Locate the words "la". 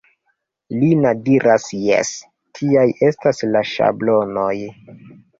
3.57-3.61